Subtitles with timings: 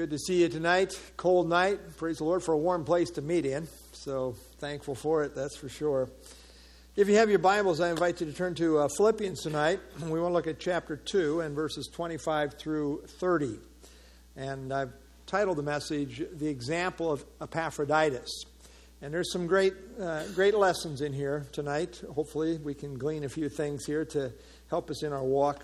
[0.00, 0.98] Good to see you tonight.
[1.18, 1.98] Cold night.
[1.98, 3.68] Praise the Lord for a warm place to meet in.
[3.92, 6.08] So thankful for it, that's for sure.
[6.96, 9.78] If you have your Bibles, I invite you to turn to uh, Philippians tonight.
[10.02, 13.58] We want to look at chapter 2 and verses 25 through 30.
[14.36, 14.94] And I've
[15.26, 18.44] titled the message, The Example of Epaphroditus.
[19.02, 22.02] And there's some great, uh, great lessons in here tonight.
[22.14, 24.32] Hopefully, we can glean a few things here to
[24.70, 25.62] help us in our walk.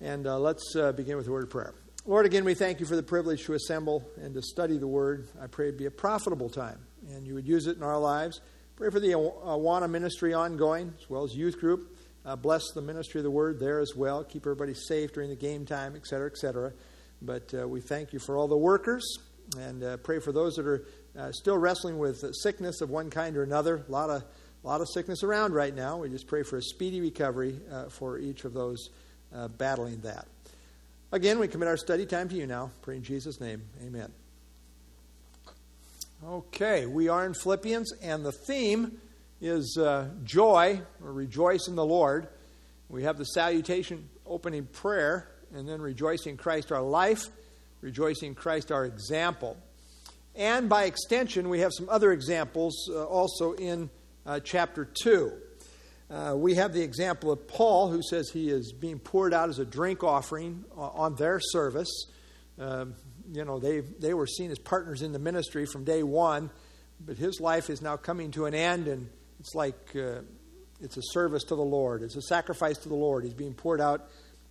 [0.00, 1.74] And uh, let's uh, begin with a word of prayer.
[2.10, 5.28] Lord, again, we thank you for the privilege to assemble and to study the Word.
[5.40, 8.40] I pray it be a profitable time, and you would use it in our lives.
[8.74, 11.96] Pray for the Awana ministry ongoing, as well as youth group.
[12.26, 14.24] Uh, bless the ministry of the Word there as well.
[14.24, 16.72] Keep everybody safe during the game time, et cetera, et cetera.
[17.22, 19.04] But uh, we thank you for all the workers,
[19.56, 20.84] and uh, pray for those that are
[21.16, 23.84] uh, still wrestling with sickness of one kind or another.
[23.88, 24.24] A lot of,
[24.64, 25.98] a lot of sickness around right now.
[25.98, 28.88] We just pray for a speedy recovery uh, for each of those
[29.32, 30.26] uh, battling that.
[31.12, 32.70] Again, we commit our study time to you now.
[32.82, 33.62] Pray in Jesus' name.
[33.84, 34.12] Amen.
[36.24, 39.00] Okay, we are in Philippians, and the theme
[39.40, 42.28] is uh, joy or rejoice in the Lord.
[42.88, 47.26] We have the salutation opening prayer, and then rejoicing in Christ our life,
[47.80, 49.56] rejoicing in Christ our example.
[50.36, 53.90] And by extension, we have some other examples uh, also in
[54.24, 55.32] uh, chapter 2.
[56.10, 59.60] Uh, we have the example of Paul, who says he is being poured out as
[59.60, 62.06] a drink offering on their service.
[62.58, 62.94] Um,
[63.32, 66.50] you know, they, they were seen as partners in the ministry from day one,
[66.98, 70.22] but his life is now coming to an end, and it's like uh,
[70.80, 72.02] it's a service to the Lord.
[72.02, 73.22] It's a sacrifice to the Lord.
[73.22, 74.08] He's being poured out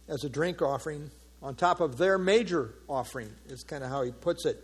[0.07, 4.11] as a drink offering on top of their major offering, is kind of how he
[4.11, 4.63] puts it.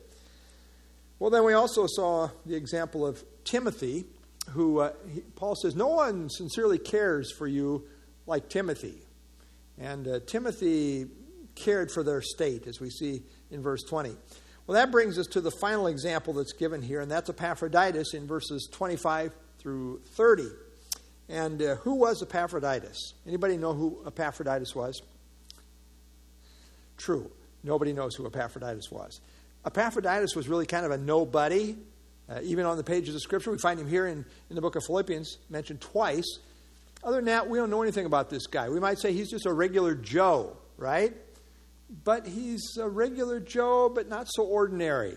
[1.19, 4.05] Well, then we also saw the example of Timothy
[4.51, 7.85] who uh, he, Paul says, No one sincerely cares for you
[8.27, 9.01] like Timothy.
[9.77, 11.07] And uh, Timothy
[11.55, 14.15] cared for their state, as we see in verse 20.
[14.67, 18.25] Well, that brings us to the final example that's given here, and that's Epaphroditus in
[18.25, 20.47] verses 25 through 30.
[21.29, 23.13] And uh, who was Epaphroditus?
[23.27, 25.01] Anybody know who Epaphroditus was?
[26.97, 27.31] True.
[27.63, 29.21] Nobody knows who Epaphroditus was.
[29.65, 31.75] Epaphroditus was really kind of a nobody.
[32.29, 34.75] Uh, even on the pages of Scripture, we find him here in, in the book
[34.75, 36.39] of Philippians, mentioned twice.
[37.03, 38.69] Other than that, we don't know anything about this guy.
[38.69, 41.13] We might say he's just a regular Joe, right?
[42.03, 45.15] But he's a regular Joe, but not so ordinary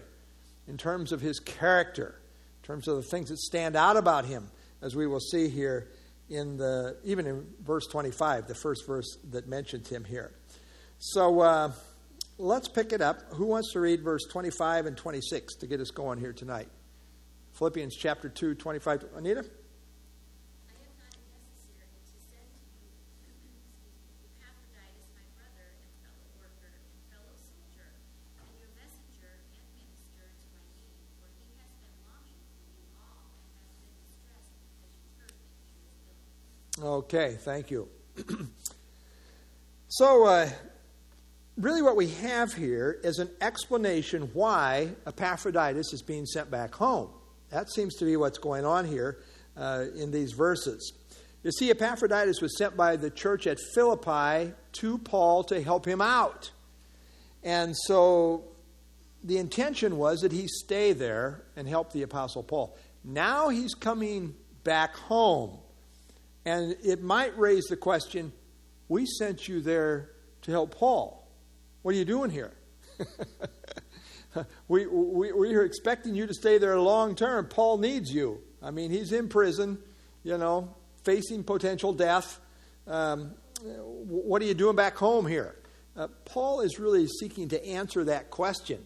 [0.67, 2.21] in terms of his character,
[2.63, 4.51] in terms of the things that stand out about him,
[4.83, 5.89] as we will see here
[6.29, 10.33] in the even in verse 25, the first verse that mentions him here.
[10.99, 11.73] So uh,
[12.37, 13.23] let's pick it up.
[13.33, 16.69] Who wants to read verse 25 and 26 to get us going here tonight?
[17.59, 19.05] Philippians chapter 2, 25.
[19.17, 19.45] Anita?
[36.81, 37.89] Okay, thank you.
[39.89, 40.49] so, uh,
[41.57, 47.11] really, what we have here is an explanation why Epaphroditus is being sent back home.
[47.51, 49.19] That seems to be what's going on here
[49.57, 50.93] uh, in these verses.
[51.43, 56.01] You see, Epaphroditus was sent by the church at Philippi to Paul to help him
[56.01, 56.51] out.
[57.43, 58.45] And so
[59.23, 62.77] the intention was that he stay there and help the Apostle Paul.
[63.05, 64.35] Now he's coming
[64.65, 65.59] back home.
[66.45, 68.33] And it might raise the question
[68.89, 70.11] we sent you there
[70.43, 71.27] to help Paul.
[71.83, 72.53] What are you doing here?
[74.69, 77.47] we, we, we're expecting you to stay there long term.
[77.47, 78.41] Paul needs you.
[78.63, 79.79] I mean, he's in prison,
[80.25, 82.41] you know, facing potential death.
[82.87, 85.57] Um, what are you doing back home here?
[85.97, 88.85] Uh, Paul is really seeking to answer that question.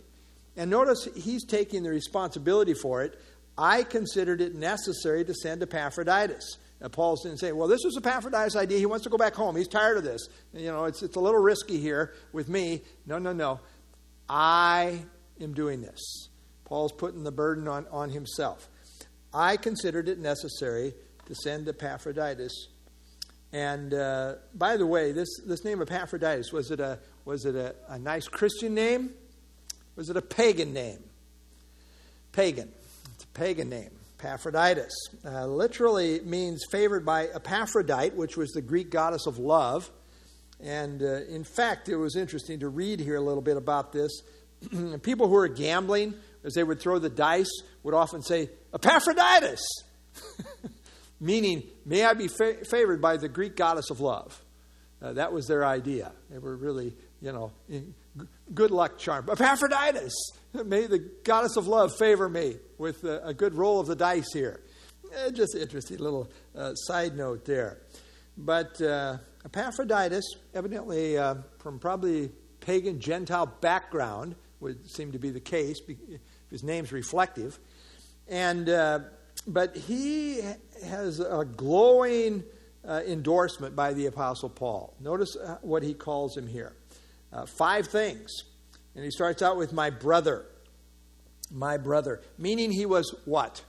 [0.57, 3.19] And notice he's taking the responsibility for it.
[3.57, 6.57] I considered it necessary to send Epaphroditus.
[6.81, 8.79] Uh, Paul's didn't say, well, this was Epaphroditus' idea.
[8.79, 9.57] He wants to go back home.
[9.57, 10.27] He's tired of this.
[10.53, 12.83] You know, it's, it's a little risky here with me.
[13.07, 13.61] No, no, no.
[14.29, 15.03] I
[15.41, 16.29] am doing this.
[16.65, 18.69] Paul's putting the burden on, on himself.
[19.35, 20.95] I considered it necessary
[21.27, 22.69] to send Epaphroditus.
[23.53, 27.75] And uh, by the way, this, this name Epaphroditus, was it, a, was it a,
[27.89, 29.11] a nice Christian name?
[29.97, 31.03] Was it a pagan name?
[32.33, 32.73] Pagan.
[33.15, 33.91] It's a pagan name.
[34.19, 34.95] Epaphroditus.
[35.25, 39.91] Uh, literally means favored by Aphrodite, which was the Greek goddess of love.
[40.63, 44.23] And uh, in fact, it was interesting to read here a little bit about this.
[45.03, 46.15] people who are gambling,
[46.45, 47.51] as they would throw the dice,
[47.83, 49.65] would often say, Epaphroditus!
[51.21, 54.43] Meaning, may I be fa- favored by the Greek goddess of love.
[55.01, 56.13] Uh, that was their idea.
[56.31, 57.53] They were really, you know,
[58.55, 59.29] good luck charm.
[59.31, 60.15] Epaphroditus,
[60.65, 64.33] may the goddess of love favor me with a, a good roll of the dice
[64.33, 64.61] here.
[65.15, 67.79] Eh, just interesting little uh, side note there.
[68.37, 70.25] But uh, Epaphroditus,
[70.55, 72.31] evidently uh, from probably
[72.61, 75.81] pagan Gentile background, would seem to be the case.
[76.51, 77.59] His name's reflective,
[78.29, 79.01] and uh,
[79.47, 80.41] but he
[80.87, 82.45] has a glowing
[82.87, 84.95] uh, endorsement by the Apostle Paul.
[85.01, 86.73] Notice uh, what he calls him here
[87.33, 88.45] uh, five things.
[88.95, 90.45] And he starts out with my brother.
[91.51, 92.21] My brother.
[92.39, 93.63] Meaning he was what?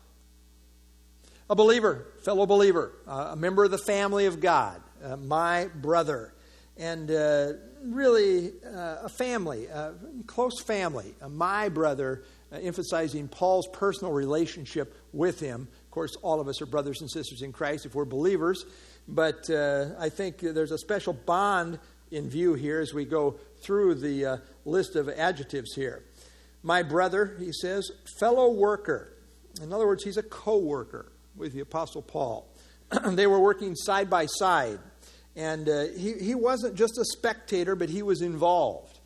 [1.50, 4.82] A believer, fellow believer, uh, a member of the family of God.
[5.04, 6.33] Uh, my brother.
[6.78, 7.54] And uh,
[7.84, 9.94] really a family, a
[10.26, 11.14] close family.
[11.30, 15.68] my brother, emphasizing Paul's personal relationship with him.
[15.86, 18.66] Of course, all of us are brothers and sisters in Christ if we're believers.
[19.08, 21.80] But uh, I think there's a special bond
[22.12, 26.04] in view here as we go through the uh, list of adjectives here.
[26.62, 29.14] My brother, he says, fellow worker.
[29.62, 32.48] In other words, he's a co worker with the Apostle Paul.
[33.08, 34.80] they were working side by side.
[35.36, 39.00] And uh, he, he wasn't just a spectator, but he was involved.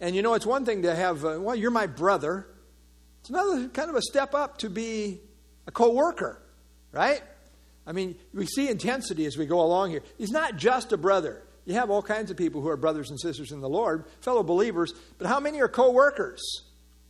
[0.00, 2.46] And you know, it's one thing to have, uh, well, you're my brother.
[3.20, 5.20] It's another kind of a step up to be
[5.66, 6.40] a co worker,
[6.92, 7.22] right?
[7.86, 10.02] I mean, we see intensity as we go along here.
[10.18, 11.42] He's not just a brother.
[11.64, 14.42] You have all kinds of people who are brothers and sisters in the Lord, fellow
[14.42, 16.40] believers, but how many are co workers?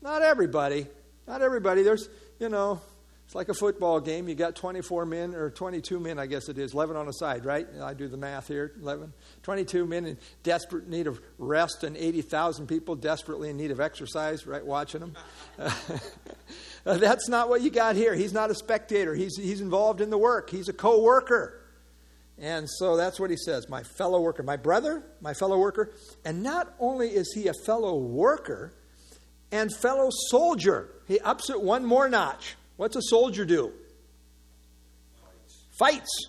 [0.02, 0.86] Not everybody.
[1.26, 1.82] Not everybody.
[1.82, 2.08] There's,
[2.38, 2.80] you know,
[3.32, 4.28] it's like a football game.
[4.28, 7.46] You got 24 men, or 22 men, I guess it is, 11 on a side,
[7.46, 7.66] right?
[7.80, 9.10] I do the math here 11.
[9.42, 14.46] 22 men in desperate need of rest, and 80,000 people desperately in need of exercise,
[14.46, 14.62] right?
[14.62, 15.16] Watching them.
[16.84, 18.12] Uh, that's not what you got here.
[18.12, 21.62] He's not a spectator, he's, he's involved in the work, he's a co worker.
[22.36, 25.92] And so that's what he says my fellow worker, my brother, my fellow worker.
[26.24, 28.74] And not only is he a fellow worker
[29.52, 32.56] and fellow soldier, he ups it one more notch.
[32.82, 33.72] What's a soldier do?
[35.78, 36.26] Fights.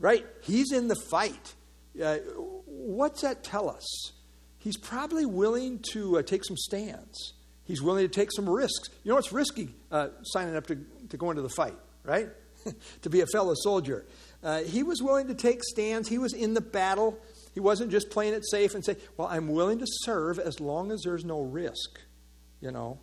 [0.00, 0.26] Right?
[0.42, 1.54] He's in the fight.
[2.02, 2.16] Uh,
[2.66, 4.10] what's that tell us?
[4.58, 7.34] He's probably willing to uh, take some stands.
[7.62, 8.88] He's willing to take some risks.
[9.04, 12.28] You know, it's risky uh, signing up to, to go into the fight, right?
[13.02, 14.04] to be a fellow soldier.
[14.42, 16.08] Uh, he was willing to take stands.
[16.08, 17.16] He was in the battle.
[17.52, 20.90] He wasn't just playing it safe and say, Well, I'm willing to serve as long
[20.90, 22.00] as there's no risk.
[22.60, 22.98] You know,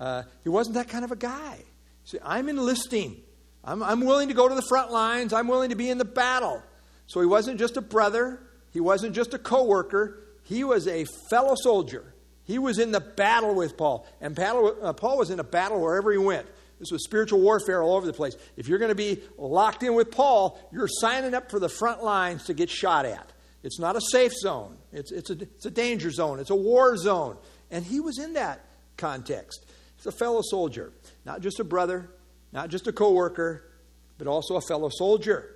[0.00, 1.62] uh, he wasn't that kind of a guy.
[2.04, 3.20] See, I'm enlisting.
[3.62, 5.32] I'm, I'm willing to go to the front lines.
[5.32, 6.62] I'm willing to be in the battle.
[7.06, 8.40] So he wasn't just a brother.
[8.70, 10.22] He wasn't just a co worker.
[10.42, 12.14] He was a fellow soldier.
[12.44, 14.06] He was in the battle with Paul.
[14.20, 16.46] And uh, Paul was in a battle wherever he went.
[16.78, 18.36] This was spiritual warfare all over the place.
[18.56, 22.02] If you're going to be locked in with Paul, you're signing up for the front
[22.02, 23.32] lines to get shot at.
[23.62, 26.98] It's not a safe zone, it's, it's, a, it's a danger zone, it's a war
[26.98, 27.38] zone.
[27.70, 28.62] And he was in that
[28.98, 29.64] context.
[30.04, 30.92] He's a fellow soldier,
[31.24, 32.10] not just a brother,
[32.52, 33.70] not just a co worker,
[34.18, 35.54] but also a fellow soldier.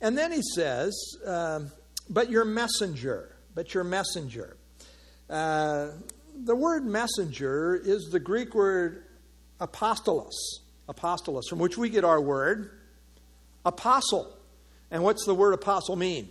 [0.00, 0.94] And then he says,
[1.26, 1.72] um,
[2.08, 4.56] but your messenger, but your messenger.
[5.28, 5.88] Uh,
[6.44, 9.06] the word messenger is the Greek word
[9.60, 10.30] apostolos,
[10.88, 12.70] apostolos, from which we get our word
[13.66, 14.36] apostle.
[14.92, 16.28] And what's the word apostle mean?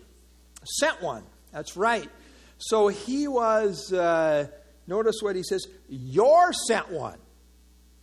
[0.80, 1.24] Sent one.
[1.52, 2.10] That's right.
[2.58, 4.48] So he was, uh,
[4.88, 7.18] notice what he says, your sent one.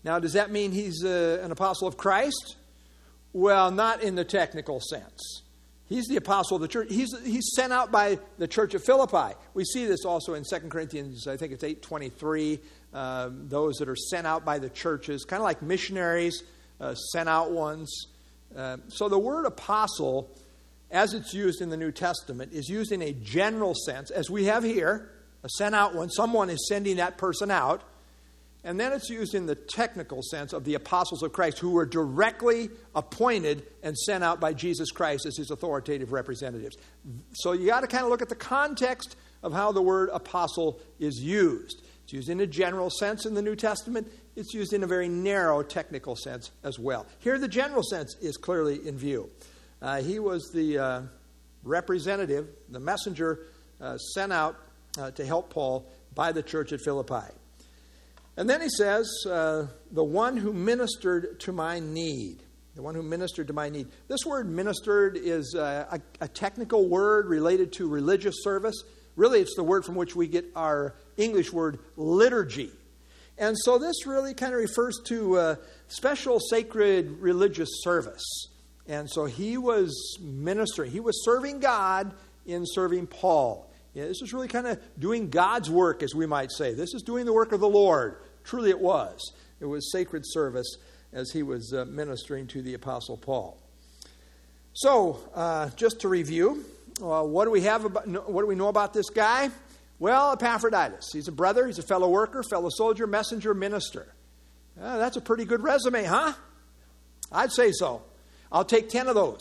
[0.04, 2.56] Now, does that mean he's uh, an apostle of Christ?
[3.32, 5.42] Well, not in the technical sense.
[5.90, 6.88] He's the apostle of the church.
[6.90, 9.34] He's, he's sent out by the church of Philippi.
[9.54, 12.60] We see this also in 2 Corinthians, I think it's 8.23.
[12.92, 16.42] Um, those that are sent out by the churches, kind of like missionaries,
[16.80, 18.06] uh, sent out ones.
[18.56, 20.30] Uh, so the word apostle,
[20.90, 24.44] as it's used in the New Testament, is used in a general sense, as we
[24.44, 25.10] have here,
[25.42, 26.08] a sent out one.
[26.10, 27.82] Someone is sending that person out.
[28.62, 31.86] And then it's used in the technical sense of the apostles of Christ who were
[31.86, 36.76] directly appointed and sent out by Jesus Christ as his authoritative representatives.
[37.32, 40.78] So you got to kind of look at the context of how the word apostle
[40.98, 41.82] is used.
[42.04, 45.08] It's used in a general sense in the New Testament, it's used in a very
[45.08, 47.06] narrow technical sense as well.
[47.18, 49.30] Here, the general sense is clearly in view.
[49.80, 51.02] Uh, he was the uh,
[51.62, 53.46] representative, the messenger
[53.80, 54.56] uh, sent out
[54.98, 57.32] uh, to help Paul by the church at Philippi.
[58.40, 62.42] And then he says, uh, the one who ministered to my need.
[62.74, 63.88] The one who ministered to my need.
[64.08, 68.82] This word ministered is uh, a, a, technical word related to religious service.
[69.14, 72.70] Really, it's the word from which we get our English word liturgy.
[73.36, 75.54] And so this really kind of refers to uh,
[75.88, 78.24] special sacred religious service.
[78.86, 82.14] And so he was ministering, he was serving God
[82.46, 86.50] in serving Paul Yeah, this is really kind of doing God's work, as we might
[86.50, 86.72] say.
[86.72, 88.16] This is doing the work of the Lord.
[88.44, 89.32] Truly, it was.
[89.60, 90.76] It was sacred service
[91.12, 93.58] as he was uh, ministering to the Apostle Paul.
[94.72, 96.64] So, uh, just to review,
[97.02, 97.84] uh, what do we have?
[97.84, 99.50] About, what do we know about this guy?
[99.98, 101.10] Well, Epaphroditus.
[101.12, 101.66] He's a brother.
[101.66, 104.06] He's a fellow worker, fellow soldier, messenger, minister.
[104.80, 106.32] Uh, that's a pretty good resume, huh?
[107.32, 108.02] I'd say so.
[108.50, 109.40] I'll take ten of those.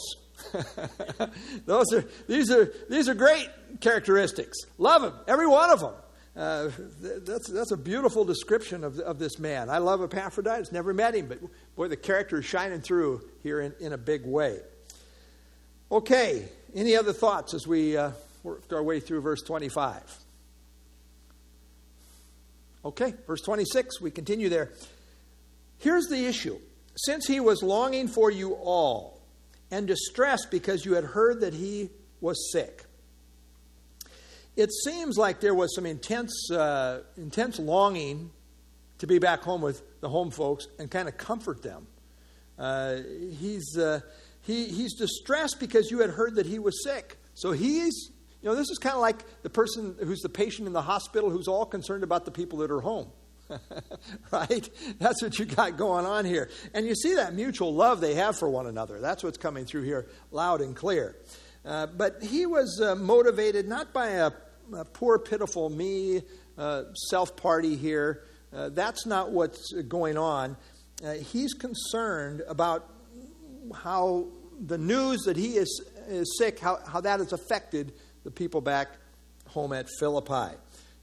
[1.66, 4.58] those are these are these are great characteristics.
[4.78, 5.94] Love him, every one of them.
[6.40, 9.70] Uh, that's, that's a beautiful description of, of this man.
[9.70, 10.72] I love Epaphroditus.
[10.72, 11.40] Never met him, but
[11.76, 14.60] boy, the character is shining through here in, in a big way.
[15.92, 18.12] Okay, any other thoughts as we uh,
[18.44, 20.02] work our way through verse 25?
[22.86, 24.72] Okay, verse 26, we continue there.
[25.80, 26.58] Here's the issue.
[26.96, 29.20] Since he was longing for you all
[29.72, 31.90] and distressed because you had heard that he
[32.22, 32.86] was sick
[34.60, 38.30] it seems like there was some intense, uh, intense longing
[38.98, 41.88] to be back home with the home folks and kind of comfort them.
[42.58, 42.98] Uh,
[43.40, 44.02] he's, uh,
[44.42, 47.18] he, he's distressed because you had heard that he was sick.
[47.36, 48.12] So he's,
[48.42, 51.30] you know, this is kind of like the person who's the patient in the hospital
[51.30, 53.08] who's all concerned about the people that are home.
[54.32, 54.70] right?
[55.00, 56.50] That's what you got going on here.
[56.74, 59.00] And you see that mutual love they have for one another.
[59.00, 61.16] That's what's coming through here loud and clear.
[61.66, 64.32] Uh, but he was uh, motivated not by a
[64.94, 66.22] poor, pitiful me,
[66.58, 68.24] uh, self party here.
[68.54, 70.58] Uh, that's not what's going on.
[71.04, 72.90] Uh, he's concerned about
[73.74, 74.28] how
[74.60, 78.90] the news that he is, is sick, how, how that has affected the people back
[79.48, 80.56] home at Philippi.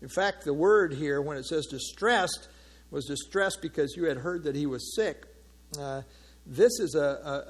[0.03, 2.49] In fact, the word here, when it says distressed,
[2.91, 5.25] was distressed because you had heard that he was sick.
[5.79, 6.03] Uh,
[6.47, 7.01] this is a,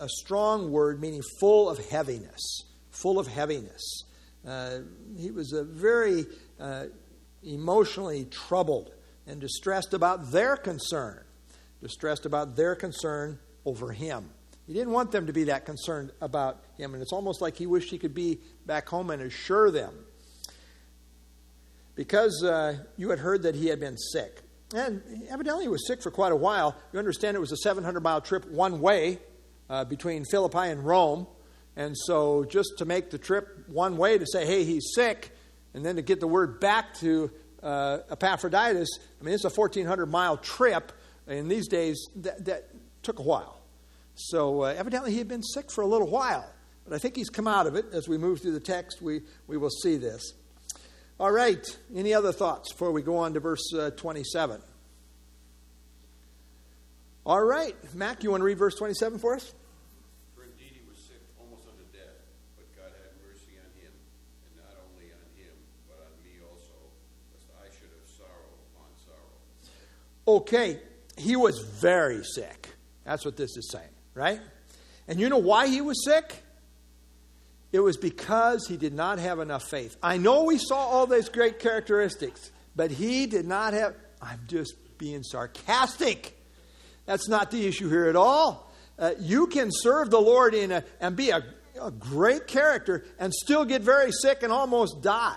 [0.00, 2.62] a, a, strong word meaning full of heaviness.
[2.90, 4.04] Full of heaviness.
[4.46, 4.78] Uh,
[5.18, 6.26] he was a very
[6.60, 6.84] uh,
[7.42, 8.92] emotionally troubled
[9.26, 11.24] and distressed about their concern,
[11.82, 14.30] distressed about their concern over him.
[14.66, 17.66] He didn't want them to be that concerned about him, and it's almost like he
[17.66, 19.94] wished he could be back home and assure them.
[21.94, 24.42] Because uh, you had heard that he had been sick.
[24.74, 26.76] And evidently he was sick for quite a while.
[26.92, 29.18] You understand it was a 700 mile trip one way
[29.70, 31.26] uh, between Philippi and Rome.
[31.76, 35.30] And so, just to make the trip one way to say, hey, he's sick,
[35.74, 37.30] and then to get the word back to
[37.62, 38.88] uh, Epaphroditus,
[39.20, 40.92] I mean, it's a 1,400 mile trip.
[41.26, 42.68] In these days, that, that
[43.02, 43.60] took a while.
[44.14, 46.48] So, uh, evidently, he had been sick for a little while.
[46.84, 47.86] But I think he's come out of it.
[47.92, 50.34] As we move through the text, we, we will see this.
[51.18, 51.78] All right.
[51.94, 54.62] Any other thoughts before we go on to verse uh, 27?
[57.24, 57.74] All right.
[57.94, 59.52] Mac, you want to read verse 27 for us?
[70.28, 70.80] Okay,
[71.16, 72.68] he was very sick.
[73.04, 74.40] That's what this is saying, right?
[75.08, 76.42] And you know why he was sick?
[77.72, 79.96] It was because he did not have enough faith.
[80.02, 83.94] I know we saw all those great characteristics, but he did not have.
[84.20, 86.36] I'm just being sarcastic.
[87.04, 88.72] That's not the issue here at all.
[88.98, 91.44] Uh, you can serve the Lord in a, and be a,
[91.80, 95.36] a great character and still get very sick and almost die.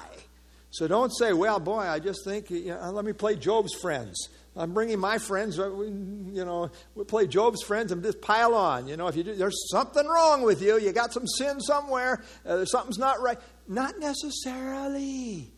[0.71, 4.29] So don't say, well, boy, I just think, you know, let me play Job's friends.
[4.55, 8.87] I'm bringing my friends, uh, you know, we play Job's friends and just pile on.
[8.87, 12.23] You know, if you do, there's something wrong with you, you got some sin somewhere,
[12.45, 13.39] uh, something's not right.
[13.67, 15.51] Not necessarily.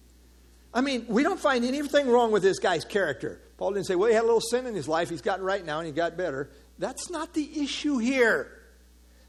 [0.73, 3.41] I mean, we don't find anything wrong with this guy's character.
[3.57, 5.65] Paul didn't say, well, he had a little sin in his life, he's gotten right
[5.65, 6.49] now, and he got better.
[6.77, 8.51] That's not the issue here.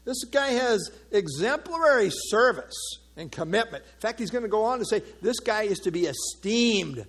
[0.05, 2.75] This guy has exemplary service
[3.15, 3.83] and commitment.
[3.83, 7.05] In fact, he's going to go on to say, this guy is to be esteemed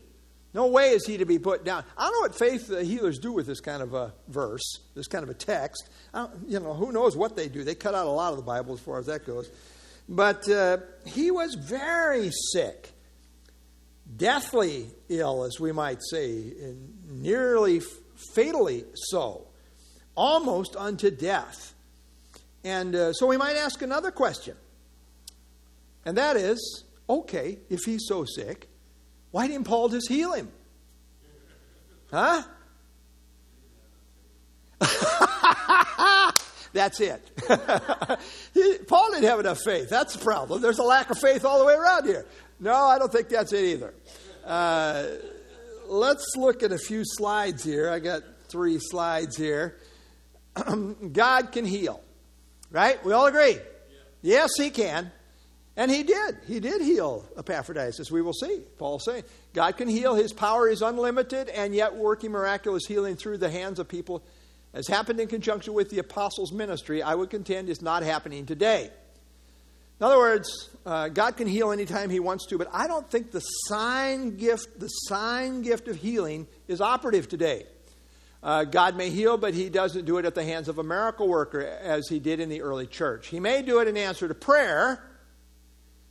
[0.55, 1.85] no way is he to be put down.
[1.99, 5.25] I don't know what faith healers do with this kind of a verse, this kind
[5.25, 5.89] of a text.
[6.47, 7.65] you know, who knows what they do?
[7.65, 9.51] They cut out a lot of the Bible as far as that goes.
[10.09, 12.93] But uh, he was very sick,
[14.17, 16.53] deathly ill, as we might say,
[17.09, 17.83] nearly
[18.35, 19.49] fatally so,
[20.15, 21.75] almost unto death.
[22.63, 24.57] And uh, so we might ask another question.
[26.05, 28.69] And that is okay, if he's so sick,
[29.35, 30.49] why didn't Paul just heal him?
[32.09, 32.45] Huh?
[36.73, 37.21] That's it.
[38.87, 39.91] Paul didn't have enough faith.
[39.91, 40.63] That's the problem.
[40.63, 42.25] There's a lack of faith all the way around here.
[42.61, 43.93] No, I don't think that's it either.
[44.45, 45.07] Uh,
[45.89, 47.91] let's look at a few slides here.
[47.91, 49.79] I got three slides here.
[51.13, 52.01] God can heal,
[52.71, 53.05] right?
[53.05, 53.59] We all agree?
[54.23, 55.11] Yes, He can.
[55.77, 56.39] And he did.
[56.47, 58.61] He did heal Epaphroditus, as we will see.
[58.79, 60.15] Paul's saying God can heal.
[60.15, 64.23] His power is unlimited, and yet working miraculous healing through the hands of people,
[64.73, 68.91] as happened in conjunction with the apostles' ministry, I would contend is not happening today.
[70.01, 73.33] In other words, uh, God can heal anytime He wants to, but I don't think
[73.33, 77.65] the sign gift, the sign gift of healing, is operative today.
[78.43, 81.27] Uh, God may heal, but He doesn't do it at the hands of a miracle
[81.27, 83.29] worker as He did in the early church.
[83.29, 85.03] He may do it in answer to prayer.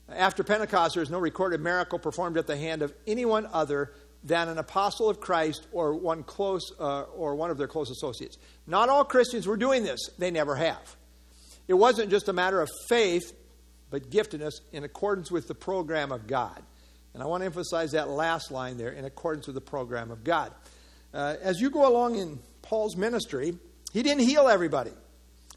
[0.10, 3.94] After Pentecost, there is no recorded miracle performed at the hand of anyone other
[4.24, 8.38] than an apostle of Christ or one close uh, or one of their close associates.
[8.68, 10.96] Not all Christians were doing this; they never have.
[11.68, 13.34] It wasn't just a matter of faith
[13.94, 16.60] but giftedness in accordance with the program of God.
[17.14, 20.24] And I want to emphasize that last line there in accordance with the program of
[20.24, 20.52] God.
[21.14, 23.56] Uh, as you go along in Paul's ministry,
[23.92, 24.90] he didn't heal everybody,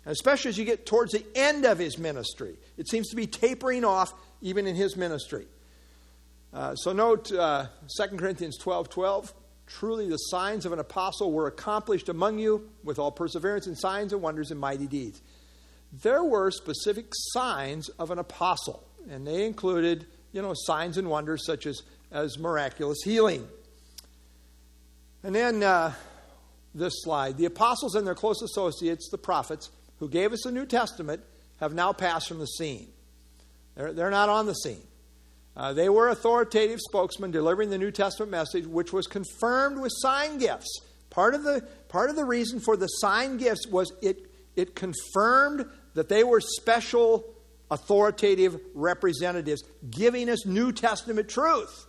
[0.07, 2.57] especially as you get towards the end of his ministry.
[2.77, 5.47] It seems to be tapering off even in his ministry.
[6.53, 9.35] Uh, so note uh, 2 Corinthians 12 12.
[9.67, 14.13] Truly, the signs of an apostle were accomplished among you with all perseverance and signs
[14.13, 15.21] and wonders and mighty deeds
[16.03, 21.45] there were specific signs of an apostle, and they included, you know, signs and wonders
[21.45, 23.47] such as, as miraculous healing.
[25.23, 25.93] And then uh,
[26.75, 30.67] this slide the apostles and their close associates, the prophets, who gave us the New
[30.67, 31.23] Testament,
[31.61, 32.89] have now passed from the scene.
[33.75, 34.83] They're, they're not on the scene.
[35.57, 40.39] Uh, they were authoritative spokesmen delivering the New Testament message, which was confirmed with sign
[40.39, 40.81] gifts.
[41.09, 45.67] Part of the, part of the reason for the sign gifts was it it confirmed
[45.95, 47.25] that they were special,
[47.71, 51.87] authoritative representatives giving us New Testament truth.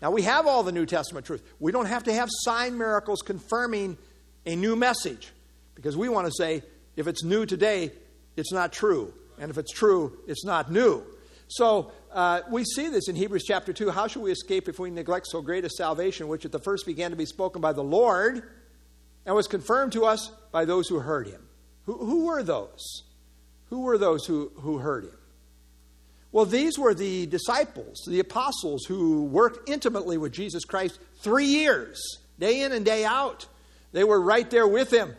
[0.00, 1.42] Now, we have all the New Testament truth.
[1.58, 3.96] We don't have to have sign miracles confirming
[4.44, 5.32] a new message
[5.74, 6.62] because we want to say
[6.96, 7.92] if it's new today,
[8.36, 9.12] it's not true.
[9.38, 11.02] And if it's true, it's not new.
[11.48, 13.90] So uh, we see this in Hebrews chapter 2.
[13.90, 16.86] How shall we escape if we neglect so great a salvation, which at the first
[16.86, 18.42] began to be spoken by the Lord
[19.26, 21.46] and was confirmed to us by those who heard him?
[21.86, 23.02] Who, who were those?
[23.70, 25.18] Who were those who, who heard him?
[26.30, 32.00] Well, these were the disciples, the apostles who worked intimately with Jesus Christ three years,
[32.38, 33.46] day in and day out.
[33.92, 35.14] They were right there with him.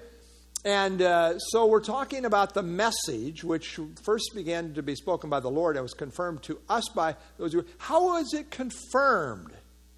[0.66, 5.42] And uh, so we're talking about the message, which first began to be spoken by
[5.42, 7.66] the Lord and was confirmed to us by those who.
[7.78, 9.52] How was it confirmed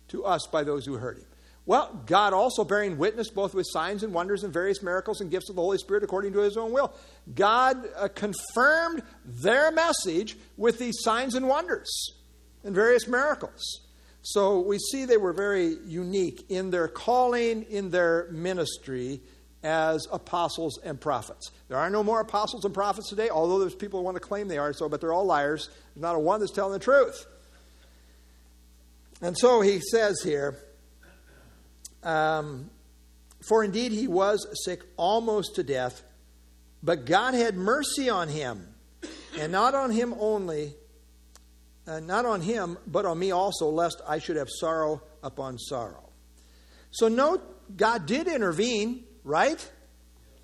[0.08, 1.26] to us by those who heard him?
[1.68, 5.50] Well, God also bearing witness both with signs and wonders and various miracles and gifts
[5.50, 6.94] of the Holy Spirit according to his own will.
[7.34, 11.90] God uh, confirmed their message with these signs and wonders
[12.64, 13.82] and various miracles.
[14.22, 19.22] So we see they were very unique in their calling, in their ministry
[19.66, 21.50] as apostles and prophets.
[21.70, 24.48] There are no more apostles and prophets today, although there's people who want to claim
[24.48, 25.70] they are so, but they're all liars.
[25.96, 27.26] There's not a one that's telling the truth.
[29.22, 30.60] And so he says here,
[32.04, 32.70] um,
[33.42, 36.04] For indeed he was sick almost to death,
[36.84, 38.68] but God had mercy on him,
[39.40, 40.76] and not on him only,
[41.88, 46.12] uh, not on him, but on me also, lest I should have sorrow upon sorrow.
[46.92, 47.42] So note,
[47.76, 49.70] God did intervene, right?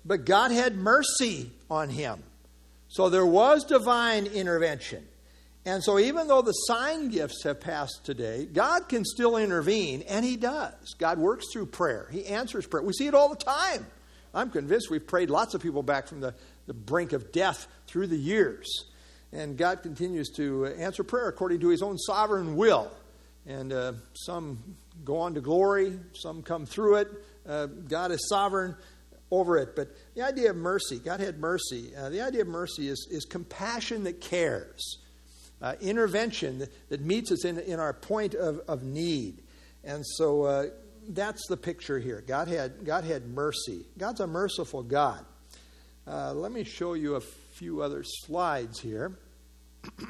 [0.04, 2.22] But God had mercy on him.
[2.88, 5.06] So there was divine intervention.
[5.64, 10.24] And so, even though the sign gifts have passed today, God can still intervene, and
[10.24, 10.94] He does.
[10.98, 12.82] God works through prayer, He answers prayer.
[12.82, 13.86] We see it all the time.
[14.34, 16.34] I'm convinced we've prayed lots of people back from the,
[16.66, 18.66] the brink of death through the years.
[19.30, 22.90] And God continues to answer prayer according to His own sovereign will.
[23.46, 24.58] And uh, some
[25.04, 27.08] go on to glory, some come through it.
[27.48, 28.76] Uh, God is sovereign
[29.30, 29.74] over it.
[29.74, 31.94] But the idea of mercy, God had mercy.
[31.96, 34.98] Uh, the idea of mercy is, is compassion that cares
[35.62, 39.42] uh, intervention that, that, meets us in, in our point of, of need.
[39.84, 40.66] And so uh,
[41.08, 42.22] that's the picture here.
[42.26, 43.86] God had, God had mercy.
[43.96, 45.24] God's a merciful God.
[46.06, 49.12] Uh, let me show you a few other slides here.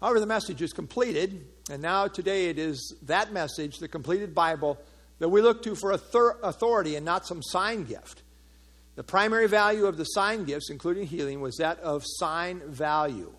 [0.00, 4.78] However, the message is completed, and now today it is that message, the completed Bible,
[5.24, 8.22] that we look to for authority and not some sign gift.
[8.94, 13.32] The primary value of the sign gifts, including healing, was that of sign value.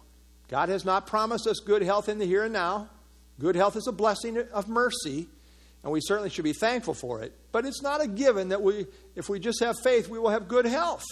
[0.47, 2.89] God has not promised us good health in the here and now.
[3.39, 5.27] Good health is a blessing of mercy,
[5.83, 7.33] and we certainly should be thankful for it.
[7.51, 10.47] But it's not a given that we, if we just have faith, we will have
[10.47, 11.05] good health.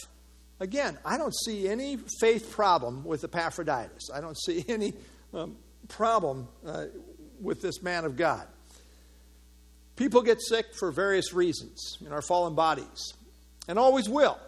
[0.59, 4.09] Again, I don't see any faith problem with Epaphroditus.
[4.11, 4.95] I don't see any
[5.35, 5.55] um,
[5.87, 6.85] problem uh,
[7.39, 8.47] with this man of God.
[9.95, 13.13] People get sick for various reasons in our fallen bodies,
[13.67, 14.39] and always will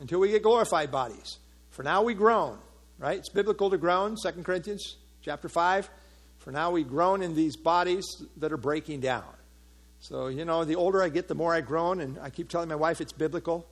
[0.00, 1.38] until we get glorified bodies.
[1.70, 2.58] For now we groan
[3.02, 3.18] right?
[3.18, 5.90] It's biblical to groan, 2 Corinthians chapter 5.
[6.38, 8.04] For now we groan in these bodies
[8.38, 9.24] that are breaking down.
[10.00, 12.68] So, you know, the older I get, the more I groan, and I keep telling
[12.68, 13.66] my wife it's biblical.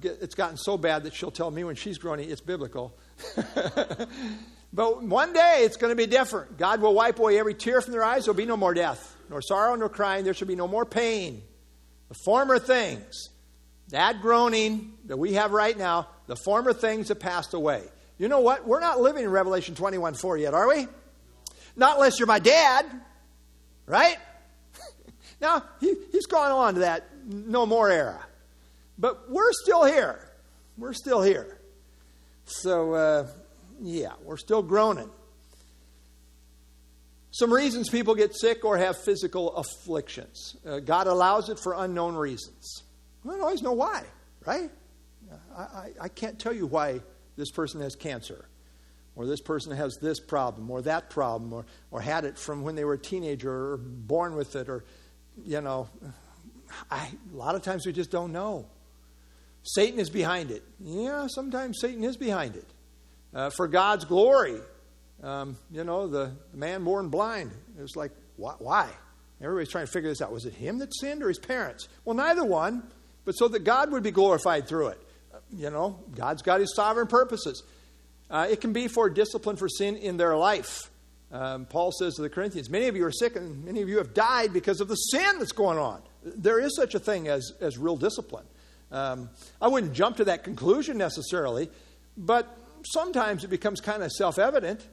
[0.00, 2.94] Get, it's gotten so bad that she'll tell me when she's groaning it's biblical.
[4.72, 6.58] but one day it's going to be different.
[6.58, 8.24] God will wipe away every tear from their eyes.
[8.24, 10.24] There'll be no more death, nor sorrow, nor crying.
[10.24, 11.42] There shall be no more pain.
[12.08, 13.30] The former things,
[13.88, 17.82] that groaning that we have right now, the former things have passed away.
[18.18, 18.66] You know what?
[18.66, 20.86] We're not living in Revelation 21 4 yet, are we?
[21.76, 22.84] Not unless you're my dad,
[23.86, 24.16] right?
[25.40, 28.18] now, he, he's gone on to that no more era.
[28.98, 30.18] But we're still here.
[30.76, 31.58] We're still here.
[32.44, 33.26] So, uh,
[33.80, 35.10] yeah, we're still groaning.
[37.30, 40.56] Some reasons people get sick or have physical afflictions.
[40.66, 42.82] Uh, God allows it for unknown reasons.
[43.22, 44.04] We don't always know why,
[44.46, 44.70] right?
[45.56, 47.00] I, I, I can't tell you why
[47.36, 48.46] this person has cancer
[49.18, 52.76] or this person has this problem or that problem or, or had it from when
[52.76, 54.84] they were a teenager or born with it or
[55.44, 55.88] you know
[56.90, 58.66] I, a lot of times we just don't know
[59.62, 62.66] satan is behind it yeah sometimes satan is behind it
[63.34, 64.60] uh, for god's glory.
[65.22, 67.50] Um, you know the, the, man born blind.
[67.76, 68.88] It was like why, why?
[69.40, 70.32] Everybody's trying to figure this out.
[70.32, 71.88] Was it him that sinned or his parents?
[72.04, 72.84] Well neither one
[73.24, 74.98] but so that god would be glorified through it.
[75.34, 77.62] Uh, you know god's got his sovereign purposes.
[78.30, 80.90] Uh, it can be for discipline for sin in their life.
[81.30, 83.98] Um, Paul says to the Corinthians, Many of you are sick and many of you
[83.98, 86.02] have died because of the sin that's going on.
[86.24, 88.46] There is such a thing as, as real discipline.
[88.90, 89.28] Um,
[89.60, 91.70] I wouldn't jump to that conclusion necessarily,
[92.16, 94.86] but sometimes it becomes kind of self evident.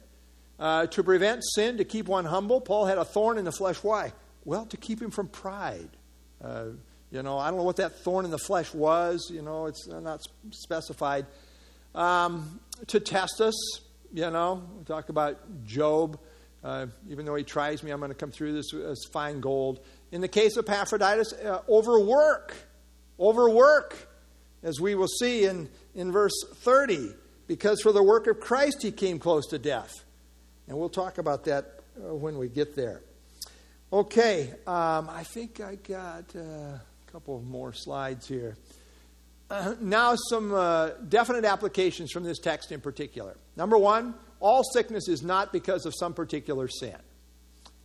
[0.58, 3.76] Uh, to prevent sin, to keep one humble, Paul had a thorn in the flesh.
[3.82, 4.14] Why?
[4.46, 5.90] Well, to keep him from pride.
[6.42, 6.68] Uh,
[7.10, 9.30] you know, I don't know what that thorn in the flesh was.
[9.30, 11.26] You know, it's not specified.
[11.94, 13.54] Um, to test us.
[14.12, 16.18] You know, we talk about Job.
[16.64, 19.80] Uh, even though he tries me, I'm going to come through this as fine gold.
[20.10, 22.54] In the case of Epaphroditus, uh, overwork.
[23.20, 24.08] Overwork,
[24.62, 27.14] as we will see in, in verse 30,
[27.46, 29.92] because for the work of Christ he came close to death.
[30.68, 33.02] And we'll talk about that uh, when we get there.
[33.92, 36.80] Okay, um, I think I got uh, a
[37.10, 38.56] couple more slides here.
[39.48, 43.36] Uh, now, some uh, definite applications from this text in particular.
[43.56, 46.96] Number one, all sickness is not because of some particular sin.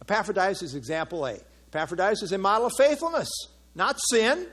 [0.01, 1.37] Epaphroditus is example A.
[1.71, 3.29] Epaphroditus is a model of faithfulness,
[3.75, 4.47] not sin.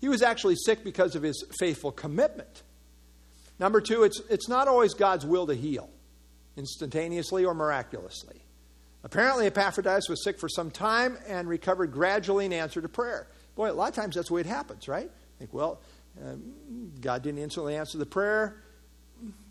[0.00, 2.62] He was actually sick because of his faithful commitment.
[3.58, 5.90] Number two, it's, it's not always God's will to heal,
[6.56, 8.42] instantaneously or miraculously.
[9.04, 13.28] Apparently, Epaphroditus was sick for some time and recovered gradually in answer to prayer.
[13.54, 15.10] Boy, a lot of times that's the way it happens, right?
[15.10, 15.80] I Think, well,
[16.24, 18.62] um, God didn't instantly answer the prayer,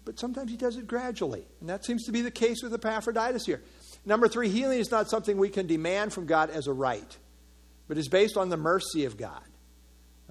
[0.05, 1.45] but sometimes He does it gradually.
[1.61, 3.61] And that seems to be the case with Epaphroditus here.
[4.05, 7.17] Number three, healing is not something we can demand from God as a right,
[7.87, 9.43] but is based on the mercy of God.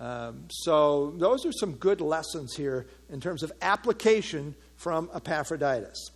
[0.03, 6.11] Um, so, those are some good lessons here in terms of application from Epaphroditus.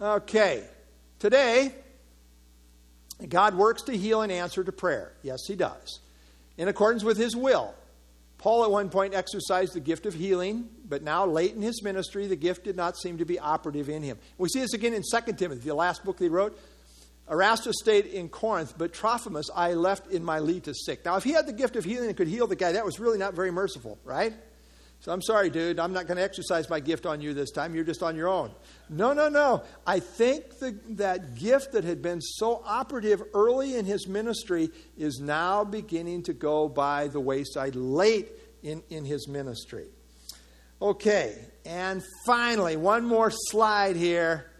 [0.00, 0.62] Okay,
[1.18, 1.74] today,
[3.28, 5.14] God works to heal and answer to prayer.
[5.24, 5.98] Yes, He does.
[6.56, 7.74] In accordance with His will.
[8.38, 12.26] Paul at one point exercised the gift of healing, but now late in his ministry,
[12.26, 14.18] the gift did not seem to be operative in him.
[14.36, 16.56] We see this again in 2 Timothy, the last book he wrote.
[17.30, 21.04] Erastus stayed in Corinth, but Trophimus I left in Miletus sick.
[21.04, 23.00] Now, if he had the gift of healing and could heal the guy, that was
[23.00, 24.32] really not very merciful, right?
[25.00, 25.78] So I'm sorry, dude.
[25.78, 27.74] I'm not going to exercise my gift on you this time.
[27.74, 28.50] You're just on your own.
[28.88, 29.62] No, no, no.
[29.86, 35.20] I think the, that gift that had been so operative early in his ministry is
[35.20, 38.30] now beginning to go by the wayside late
[38.62, 39.86] in, in his ministry.
[40.80, 44.50] Okay, and finally, one more slide here.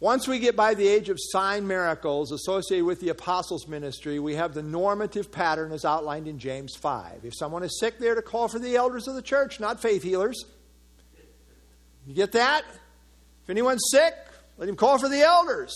[0.00, 4.34] Once we get by the age of sign miracles associated with the apostles' ministry, we
[4.34, 7.24] have the normative pattern as outlined in James 5.
[7.24, 10.02] If someone is sick, they're to call for the elders of the church, not faith
[10.02, 10.44] healers.
[12.06, 12.64] You get that?
[13.44, 14.14] If anyone's sick,
[14.58, 15.74] let him call for the elders.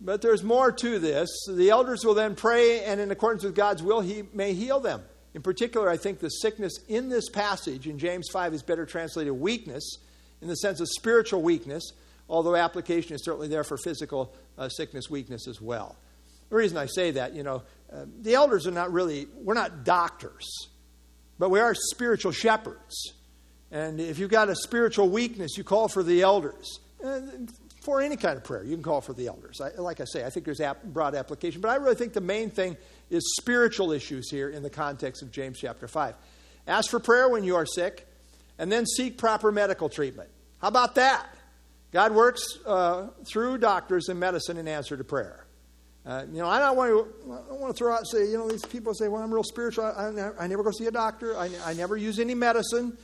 [0.00, 1.28] But there's more to this.
[1.48, 5.02] The elders will then pray, and in accordance with God's will, he may heal them.
[5.34, 9.32] In particular, I think the sickness in this passage in James 5 is better translated
[9.32, 9.98] weakness,
[10.40, 11.92] in the sense of spiritual weakness
[12.28, 15.96] although application is certainly there for physical uh, sickness, weakness as well.
[16.50, 17.62] The reason I say that, you know,
[17.92, 20.48] uh, the elders are not really, we're not doctors,
[21.38, 23.12] but we are spiritual shepherds.
[23.70, 26.80] And if you've got a spiritual weakness, you call for the elders.
[27.04, 27.20] Uh,
[27.82, 29.60] for any kind of prayer, you can call for the elders.
[29.60, 32.20] I, like I say, I think there's ap- broad application, but I really think the
[32.20, 32.76] main thing
[33.08, 36.14] is spiritual issues here in the context of James chapter 5.
[36.66, 38.06] Ask for prayer when you are sick.
[38.58, 40.28] and then seek proper medical treatment.
[40.60, 41.26] How about that?
[41.92, 45.46] God works uh, through doctors and medicine in answer to prayer.
[46.04, 47.32] Uh, you know, I don't want to.
[47.32, 49.32] I don't want to throw out and say, you know, these people say, "Well, I'm
[49.32, 49.84] real spiritual.
[49.84, 51.36] I, I, I never go see a doctor.
[51.36, 52.96] I, I never use any medicine."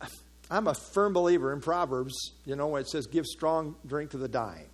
[0.50, 2.14] I'm a firm believer in Proverbs.
[2.44, 4.66] You know, it says, "Give strong drink to the dying."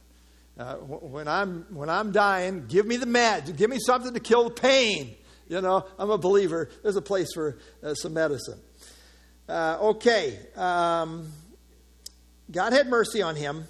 [0.59, 3.55] Uh, when I'm when I'm dying, give me the meds.
[3.57, 5.15] Give me something to kill the pain.
[5.49, 6.71] You know, I'm a believer.
[6.83, 8.59] There's a place for uh, some medicine.
[9.49, 11.31] Uh, okay, um,
[12.51, 13.67] God had mercy on him,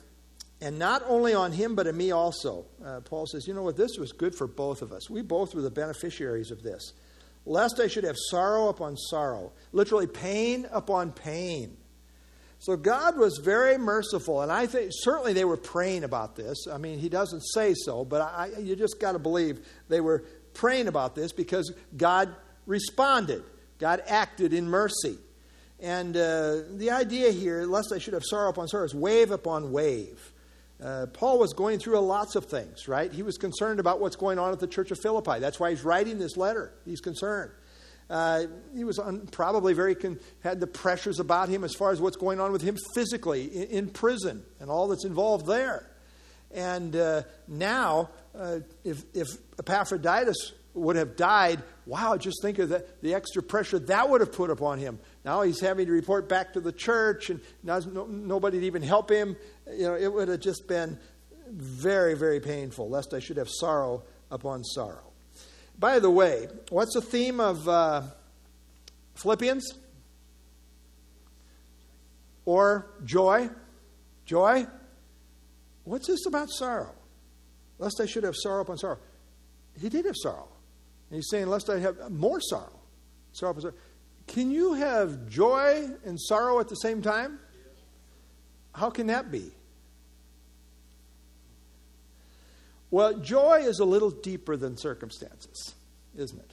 [0.61, 2.67] and not only on him, but on me also.
[2.85, 3.77] Uh, Paul says, "You know what?
[3.77, 5.09] This was good for both of us.
[5.11, 6.93] We both were the beneficiaries of this.
[7.45, 11.77] Lest I should have sorrow upon sorrow, literally pain upon pain."
[12.59, 16.67] So God was very merciful, and I think certainly they were praying about this.
[16.73, 20.25] I mean, he doesn't say so, but I, you just got to believe they were
[20.55, 22.35] praying about this because God
[22.65, 23.45] responded.
[23.79, 25.19] God acted in mercy.
[25.81, 29.73] And uh, the idea here, lest I should have sorrow upon sorrow, is wave upon
[29.73, 30.33] wave.
[30.83, 33.11] Uh, Paul was going through lots of things, right?
[33.13, 35.39] He was concerned about what's going on at the church of Philippi.
[35.39, 36.73] That's why he's writing this letter.
[36.85, 37.51] He's concerned.
[38.09, 42.01] Uh, he was un- probably very con- had the pressures about him as far as
[42.01, 45.91] what's going on with him physically in, in prison and all that's involved there.
[46.53, 49.27] And uh, now, uh, if, if
[49.59, 54.33] Epaphroditus would have died, wow, just think of the, the extra pressure that would have
[54.33, 54.99] put upon him.
[55.25, 59.11] Now he's having to report back to the church, and now no, nobody even help
[59.11, 59.37] him.
[59.73, 60.99] You know, it would have just been
[61.51, 65.13] very, very painful, lest I should have sorrow upon sorrow.
[65.79, 68.03] By the way, what's the theme of uh,
[69.15, 69.75] Philippians?
[72.45, 73.51] Or joy?
[74.25, 74.67] Joy?
[75.85, 76.95] What's this about sorrow?
[77.79, 78.99] Lest I should have sorrow upon sorrow.
[79.81, 80.49] He did have sorrow.
[81.11, 82.81] And he's saying, lest I have more sorrow.
[83.33, 83.75] Sorrow sorrow.
[84.27, 87.39] Can you have joy and sorrow at the same time?
[88.75, 89.53] How can that be?
[92.91, 95.75] Well, joy is a little deeper than circumstances,
[96.17, 96.51] isn't it?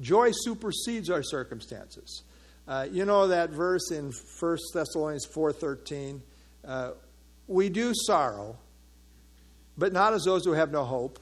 [0.00, 2.22] Joy supersedes our circumstances.
[2.66, 6.20] Uh, you know that verse in 1 Thessalonians 4.13,
[6.66, 6.90] uh,
[7.46, 8.58] we do sorrow,
[9.76, 11.18] but not as those who have no hope.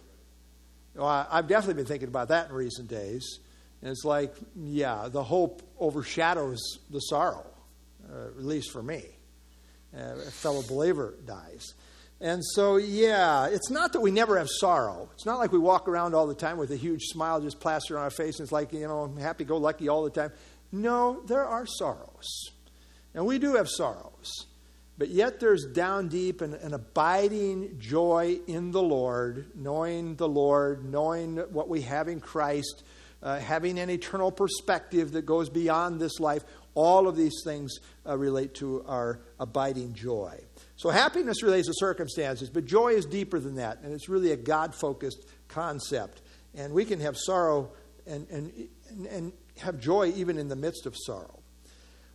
[0.97, 3.41] Well, I, I've definitely been thinking about that in recent days.
[3.83, 7.47] And it's like, yeah, the hope overshadows the sorrow,
[8.11, 9.05] uh, at least for me.
[9.97, 11.75] Uh, a fellow believer dies.
[12.21, 15.11] And so, yeah, it's not that we never have sorrow.
[15.15, 17.99] It's not like we walk around all the time with a huge smile just plastered
[17.99, 20.33] on our face and it's like, you know, happy go lucky all the time.
[20.73, 22.51] No, there are sorrows.
[23.15, 24.47] And we do have sorrows.
[24.99, 30.85] But yet there's down deep an, an abiding joy in the Lord, knowing the Lord,
[30.85, 32.83] knowing what we have in Christ,
[33.23, 36.45] uh, having an eternal perspective that goes beyond this life.
[36.75, 40.39] All of these things uh, relate to our abiding joy.
[40.77, 44.37] So happiness relates to circumstances, but joy is deeper than that, and it's really a
[44.37, 46.23] God focused concept.
[46.55, 47.73] And we can have sorrow
[48.07, 48.69] and, and,
[49.11, 51.41] and have joy even in the midst of sorrow.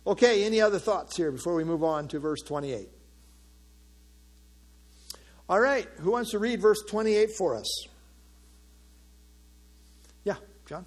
[0.06, 2.88] Okay, any other thoughts here before we move on to verse 28?
[5.48, 7.86] All right, who wants to read verse 28 for us?
[10.24, 10.36] Yeah,
[10.66, 10.86] John?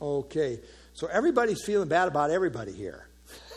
[0.00, 0.60] Okay,
[0.92, 3.08] so everybody's feeling bad about everybody here.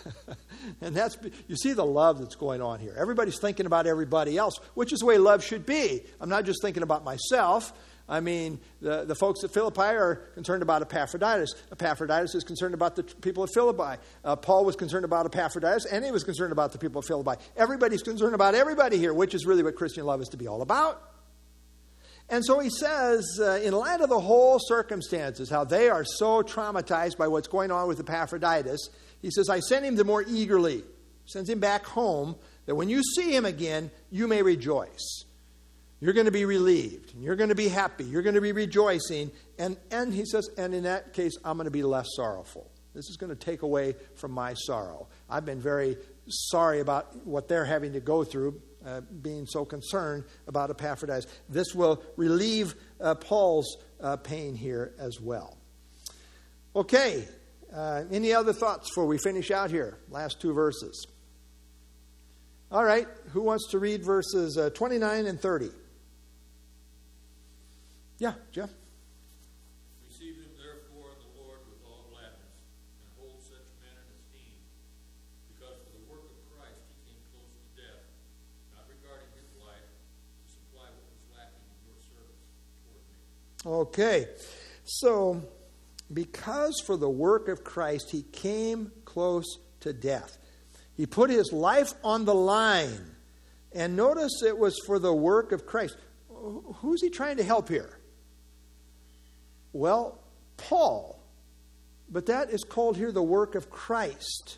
[0.82, 1.18] and that's
[1.48, 2.94] you see the love that's going on here.
[2.98, 6.04] Everybody's thinking about everybody else, which is the way love should be.
[6.20, 7.74] I'm not just thinking about myself.
[8.10, 11.54] I mean, the, the folks at Philippi are concerned about Epaphroditus.
[11.72, 14.02] Epaphroditus is concerned about the people of Philippi.
[14.26, 17.40] Uh, Paul was concerned about Epaphroditus, and he was concerned about the people of Philippi.
[17.56, 20.64] Everybody's concerned about everybody here, which is really what Christian love is to be all
[20.64, 21.04] about.
[22.32, 26.44] And so he says, uh, in light of the whole circumstances, how they are so
[26.44, 28.90] traumatized by what's going on with Epaphroditus,
[29.22, 30.84] he says, I send him the more eagerly,
[31.26, 35.26] sends him back home, that when you see him again, you may rejoice.
[36.00, 37.14] You're going to be relieved.
[37.14, 38.06] and You're going to be happy.
[38.06, 39.32] You're going to be rejoicing.
[39.58, 42.72] And, and he says, and in that case, I'm going to be less sorrowful.
[42.96, 45.08] This is going to take away from my sorrow.
[45.30, 50.24] I've been very sorry about what they're having to go through uh, being so concerned
[50.48, 51.28] about Epaphroditus.
[51.50, 55.58] This will relieve uh, Paul's uh, pain here as well.
[56.76, 57.28] Okay,
[57.74, 60.00] uh, any other thoughts before we finish out here?
[60.10, 61.06] Last two verses.
[62.72, 65.70] All right, who wants to read verses uh, 29 and 30?
[68.18, 68.70] Yeah, Jeff?
[70.08, 72.58] Receive him therefore the Lord with all gladness,
[73.02, 74.58] and hold such men in esteem,
[75.54, 78.06] because for the work of Christ he came close to death,
[78.74, 82.42] not regarding his life, to supply what was lacking in your service
[82.86, 83.18] toward me.
[83.66, 84.30] Okay,
[84.86, 85.42] so
[86.12, 89.46] because for the work of Christ he came close
[89.82, 90.38] to death,
[90.96, 93.16] he put his life on the line.
[93.72, 95.96] And notice it was for the work of Christ.
[96.28, 98.00] Who's he trying to help here?
[99.74, 100.20] Well,
[100.58, 101.22] Paul.
[102.10, 104.58] But that is called here the work of Christ.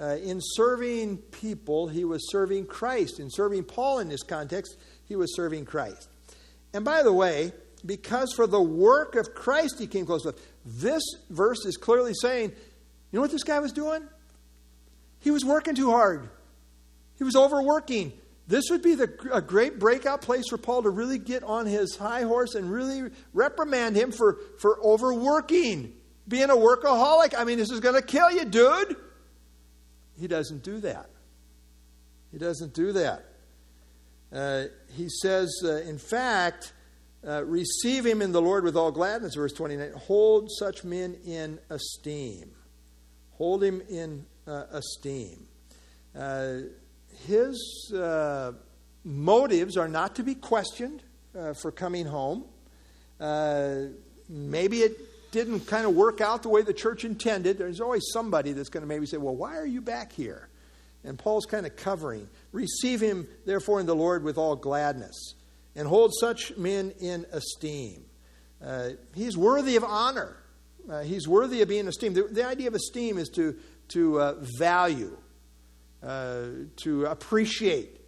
[0.00, 3.20] Uh, in serving people, he was serving Christ.
[3.20, 6.08] In serving Paul in this context, he was serving Christ.
[6.72, 7.52] And by the way,
[7.84, 12.50] because for the work of Christ he came close with, this verse is clearly saying,
[12.50, 14.02] you know what this guy was doing?
[15.20, 16.28] He was working too hard.
[17.16, 18.12] He was overworking.
[18.48, 21.96] This would be the, a great breakout place for Paul to really get on his
[21.96, 25.94] high horse and really reprimand him for, for overworking,
[26.28, 27.34] being a workaholic.
[27.36, 28.96] I mean, this is going to kill you, dude.
[30.18, 31.10] He doesn't do that.
[32.32, 33.24] He doesn't do that.
[34.32, 36.72] Uh, he says, uh, in fact,
[37.26, 39.92] uh, receive him in the Lord with all gladness, verse 29.
[39.92, 42.50] Hold such men in esteem.
[43.32, 45.46] Hold him in uh, esteem.
[46.18, 46.58] Uh,
[47.26, 48.52] his uh,
[49.04, 51.02] motives are not to be questioned
[51.60, 52.44] for coming home.
[54.28, 54.98] maybe it
[55.36, 58.82] didn't kind of work out the way the church intended, there's always somebody that's going
[58.82, 60.48] to maybe say, Well, why are you back here?
[61.04, 62.28] And Paul's kind of covering.
[62.52, 65.34] Receive him, therefore, in the Lord with all gladness,
[65.76, 68.04] and hold such men in esteem.
[68.64, 70.36] Uh, he's worthy of honor.
[70.90, 72.16] Uh, he's worthy of being esteemed.
[72.16, 73.56] The, the, idea of esteem is to,
[73.88, 75.16] to uh, value,
[76.02, 78.00] uh, to appreciate,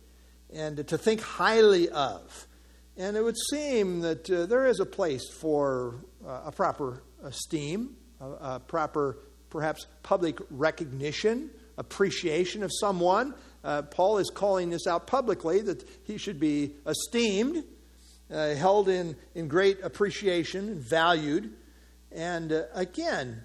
[0.53, 2.47] and to think highly of.
[2.97, 7.97] And it would seem that uh, there is a place for uh, a proper esteem,
[8.21, 9.19] a, a proper,
[9.51, 13.35] perhaps, public recognition, appreciation of someone.
[13.65, 17.65] Uh, Paul is calling this out publicly that he should be esteemed,
[18.33, 21.53] uh, held in, in great appreciation, and valued.
[22.13, 23.43] And uh, again,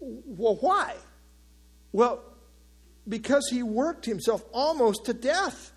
[0.00, 0.94] well, why?
[1.92, 2.22] Well,
[3.08, 5.72] because he worked himself almost to death.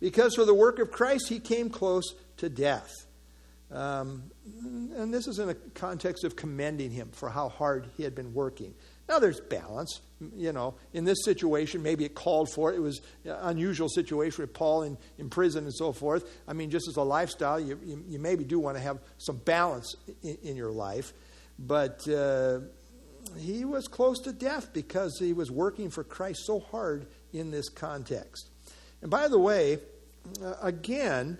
[0.00, 2.92] Because for the work of Christ, he came close to death.
[3.72, 4.30] Um,
[4.96, 8.32] and this is in a context of commending him for how hard he had been
[8.34, 8.74] working.
[9.08, 10.00] Now, there's balance.
[10.34, 12.76] You know, in this situation, maybe it called for it.
[12.76, 16.24] It was an unusual situation with Paul in, in prison and so forth.
[16.48, 19.36] I mean, just as a lifestyle, you, you, you maybe do want to have some
[19.36, 21.12] balance in, in your life.
[21.58, 22.60] But uh,
[23.38, 27.68] he was close to death because he was working for Christ so hard in this
[27.68, 28.48] context.
[29.02, 29.78] And by the way,
[30.42, 31.38] uh, again,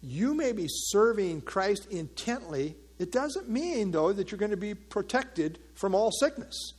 [0.00, 2.76] you may be serving Christ intently.
[2.98, 6.72] It doesn't mean, though, that you're going to be protected from all sickness.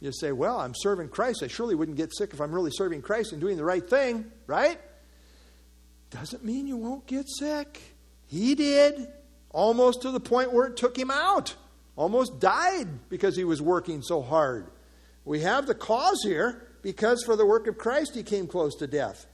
[0.00, 1.42] You say, Well, I'm serving Christ.
[1.42, 4.30] I surely wouldn't get sick if I'm really serving Christ and doing the right thing,
[4.46, 4.78] right?
[6.10, 7.80] Doesn't mean you won't get sick.
[8.26, 9.08] He did,
[9.50, 11.54] almost to the point where it took him out.
[11.96, 14.70] Almost died because he was working so hard.
[15.24, 18.86] We have the cause here because for the work of Christ he came close to
[18.86, 19.26] death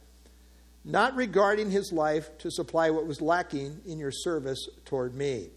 [0.84, 5.50] not regarding his life to supply what was lacking in your service toward me.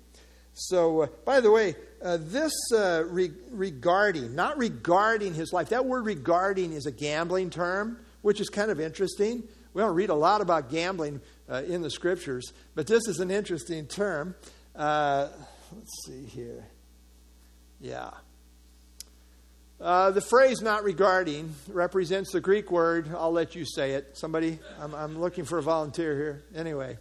[0.58, 5.86] So, uh, by the way, uh, this uh, re- regarding, not regarding his life, that
[5.86, 9.44] word regarding is a gambling term, which is kind of interesting.
[9.74, 13.32] We don't read a lot about gambling uh, in the scriptures, but this is an
[13.32, 14.34] interesting term.
[14.74, 15.28] Uh,
[15.76, 16.66] let's see here.
[17.82, 18.12] Yeah.
[19.82, 24.18] Uh, the phrase not regarding represents the Greek word, I'll let you say it.
[24.18, 26.44] Somebody, I'm, I'm looking for a volunteer here.
[26.56, 26.98] Anyway,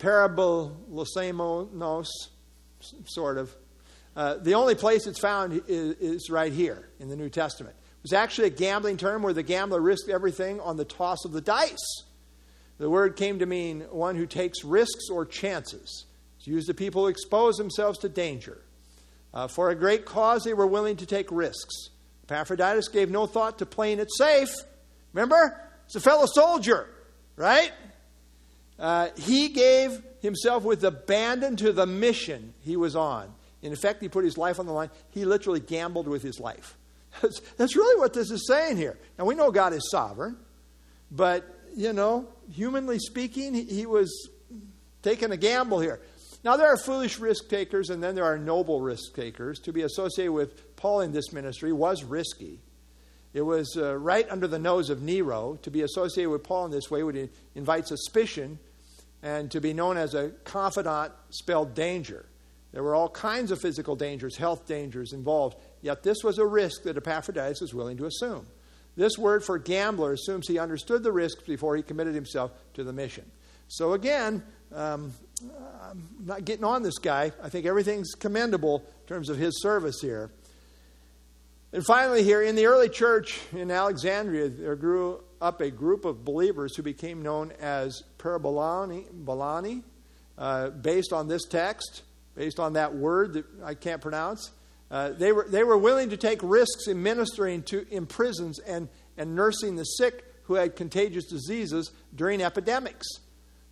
[0.00, 2.06] uh, parabolosemos,
[3.04, 3.54] sort of.
[4.14, 7.76] Uh, the only place it's found is, is, right here in the New Testament.
[7.76, 11.32] It was actually a gambling term where the gambler risked everything on the toss of
[11.32, 12.04] the dice.
[12.78, 16.06] The word came to mean one who takes risks or chances.
[16.38, 18.62] It's used to people who expose themselves to danger.
[19.34, 21.90] Uh, for a great cause, they were willing to take risks.
[22.24, 24.48] Epaphroditus gave no thought to playing it safe.
[25.12, 25.60] Remember?
[25.86, 26.88] It's a fellow soldier,
[27.36, 27.70] right?
[28.78, 33.32] Uh, he gave himself with abandon to the mission he was on.
[33.62, 34.90] In effect, he put his life on the line.
[35.10, 36.76] He literally gambled with his life.
[37.22, 38.98] That's, that's really what this is saying here.
[39.18, 40.36] Now, we know God is sovereign,
[41.10, 44.28] but, you know, humanly speaking, he, he was
[45.00, 46.02] taking a gamble here.
[46.44, 49.58] Now, there are foolish risk takers and then there are noble risk takers.
[49.60, 52.60] To be associated with Paul in this ministry was risky.
[53.32, 55.58] It was uh, right under the nose of Nero.
[55.62, 58.58] To be associated with Paul in this way would invite suspicion,
[59.26, 62.26] and to be known as a confidant spelled danger.
[62.70, 66.84] There were all kinds of physical dangers, health dangers involved, yet this was a risk
[66.84, 68.46] that Epaphroditus was willing to assume.
[68.94, 72.92] This word for gambler assumes he understood the risks before he committed himself to the
[72.92, 73.24] mission.
[73.66, 75.12] So again, um,
[75.82, 77.32] I'm not getting on this guy.
[77.42, 80.30] I think everything's commendable in terms of his service here.
[81.72, 86.24] And finally, here in the early church in Alexandria, there grew up a group of
[86.24, 89.82] believers who became known as Parabolani,
[90.38, 92.02] uh, based on this text,
[92.34, 94.50] based on that word that I can't pronounce.
[94.90, 98.88] Uh, they, were, they were willing to take risks in ministering to, in prisons and,
[99.16, 103.06] and nursing the sick who had contagious diseases during epidemics.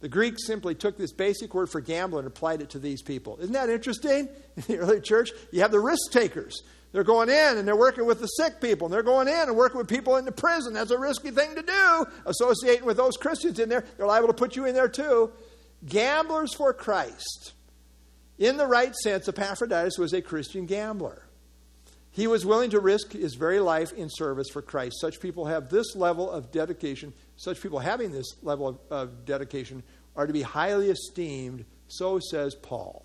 [0.05, 3.39] The Greeks simply took this basic word for gambler and applied it to these people.
[3.41, 4.29] Isn't that interesting?
[4.57, 6.63] In the early church, you have the risk takers.
[6.93, 9.57] They're going in and they're working with the sick people, and they're going in and
[9.57, 10.75] working with people in the prison.
[10.75, 12.07] That's a risky thing to do.
[12.27, 15.33] Associating with those Christians in there, they're liable to put you in there too.
[15.87, 17.55] Gamblers for Christ.
[18.39, 21.25] In the right sense, Epaphroditus was a Christian gambler.
[22.11, 25.01] He was willing to risk his very life in service for Christ.
[25.01, 27.15] Such people have this level of dedication.
[27.37, 29.83] Such people having this level of, of dedication
[30.17, 31.65] are to be highly esteemed.
[31.89, 33.05] So says Paul.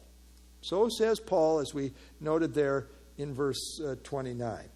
[0.62, 4.70] So says Paul, as we noted there in verse uh, 29.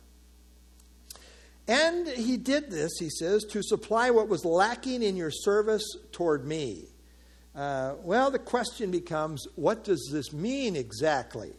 [1.68, 6.45] And he did this, he says, to supply what was lacking in your service toward
[6.45, 6.86] me.
[7.56, 11.54] Uh, well, the question becomes what does this mean exactly?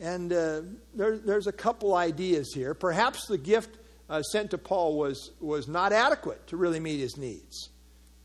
[0.00, 0.62] And uh,
[0.94, 2.74] there, there's a couple ideas here.
[2.74, 3.78] Perhaps the gift
[4.08, 7.70] uh, sent to Paul was, was not adequate to really meet his needs.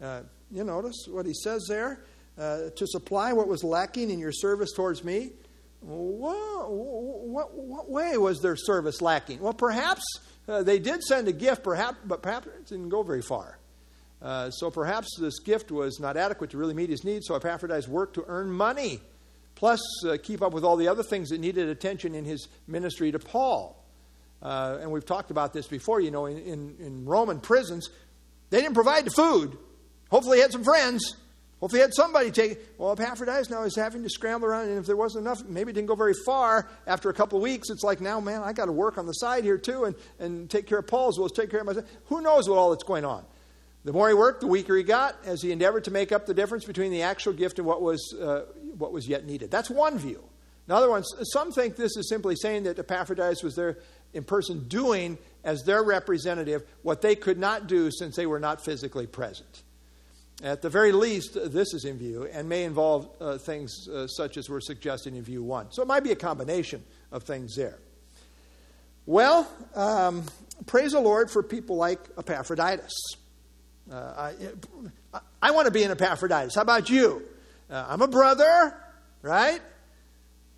[0.02, 0.22] Uh,
[0.52, 2.04] you notice what he says there?
[2.38, 5.32] Uh, to supply what was lacking in your service towards me.
[5.82, 9.40] What, what, what way was their service lacking?
[9.40, 10.04] Well, perhaps
[10.48, 13.60] uh, they did send a gift, perhaps, but perhaps it didn't go very far.
[14.22, 17.88] Uh, so perhaps this gift was not adequate to really meet his needs, so Epaphroditus
[17.88, 19.02] worked to earn money
[19.60, 23.12] plus uh, keep up with all the other things that needed attention in his ministry
[23.12, 23.79] to Paul.
[24.42, 27.90] Uh, and we've talked about this before, you know, in, in, in, Roman prisons,
[28.50, 29.58] they didn't provide the food.
[30.10, 31.16] Hopefully, he had some friends.
[31.60, 32.74] Hopefully, he had somebody take it.
[32.78, 35.74] Well, Epaphroditus now is having to scramble around, and if there wasn't enough, maybe it
[35.74, 36.70] didn't go very far.
[36.88, 39.14] After a couple of weeks, it's like, now, man, I got to work on the
[39.14, 41.66] side here too and, and take care of Paul as well as take care of
[41.66, 41.86] myself.
[42.06, 43.26] Who knows what all that's going on?
[43.84, 46.34] The more he worked, the weaker he got as he endeavored to make up the
[46.34, 48.42] difference between the actual gift and what was, uh,
[48.78, 49.52] what was yet needed.
[49.52, 50.24] That's one view.
[50.68, 53.80] Another one, some think this is simply saying that Epaphroditus was there
[54.14, 58.64] in person doing as their representative what they could not do since they were not
[58.64, 59.64] physically present.
[60.42, 64.38] At the very least, this is in view and may involve uh, things uh, such
[64.38, 65.72] as we're suggesting in view one.
[65.72, 67.78] So it might be a combination of things there.
[69.06, 70.24] Well, um,
[70.66, 72.94] praise the Lord for people like Epaphroditus.
[73.92, 74.32] Uh,
[75.14, 76.56] I, I want to be an Epaphroditus.
[76.56, 77.24] How about you?
[77.70, 78.78] Uh, I'm a brother,
[79.22, 79.60] right?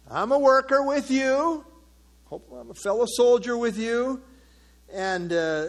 [0.09, 1.65] I'm a worker with you.
[2.31, 4.21] Hope I'm a fellow soldier with you.
[4.93, 5.65] And uh,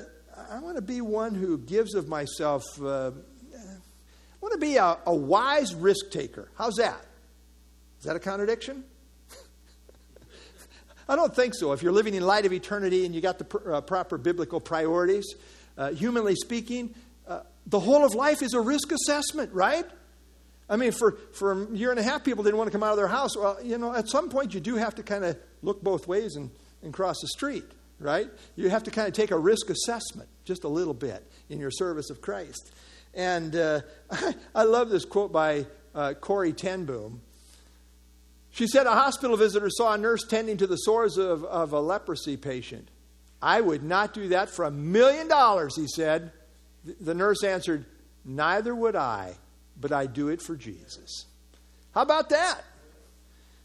[0.49, 2.63] I want to be one who gives of myself.
[2.81, 3.11] Uh,
[3.53, 6.53] I want to be a, a wise risk taker.
[6.57, 7.05] How's that?
[7.99, 8.85] Is that a contradiction?
[11.09, 11.73] I don't think so.
[11.73, 14.61] If you're living in light of eternity and you got the pr- uh, proper biblical
[14.61, 15.35] priorities,
[15.77, 16.95] uh, humanly speaking,
[17.27, 19.87] uh, the whole of life is a risk assessment, right?
[20.71, 22.93] I mean, for, for a year and a half, people didn't want to come out
[22.93, 23.37] of their house.
[23.37, 26.37] Well, you know, at some point, you do have to kind of look both ways
[26.37, 26.51] and,
[26.83, 27.65] and cross the street,
[27.99, 28.29] right?
[28.57, 31.71] You have to kind of take a risk assessment just a little bit in your
[31.71, 32.73] service of Christ.
[33.15, 33.81] And uh,
[34.55, 37.21] I, love this quote by uh, Corrie ten Boom.
[38.51, 41.81] She said, A hospital visitor saw a nurse tending to the sores of, of a
[41.81, 42.89] leprosy patient.
[43.41, 46.33] I would not do that for a million dollars, he said.
[47.01, 47.87] The nurse answered,
[48.25, 49.35] Neither would I,
[49.81, 51.27] but I do it for Jesus.
[51.95, 52.63] How about that?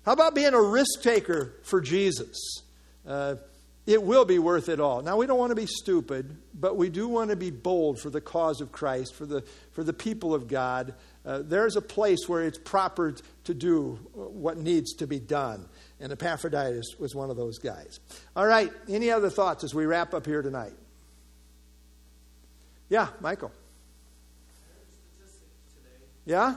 [0.07, 2.63] How about being a risk taker for Jesus?
[3.05, 3.35] Uh,
[3.85, 5.01] it will be worth it all.
[5.01, 8.09] Now, we don't want to be stupid, but we do want to be bold for
[8.09, 9.43] the cause of Christ, for the,
[9.73, 10.93] for the people of God.
[11.25, 15.67] Uh, there's a place where it's proper to do what needs to be done.
[15.99, 17.99] And Epaphroditus was one of those guys.
[18.33, 20.71] All right, any other thoughts as we wrap up here tonight?
[22.87, 23.51] Yeah, Michael.
[26.25, 26.55] Yeah?